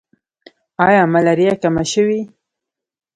[0.85, 2.19] آیا ملاریا کمه شوې؟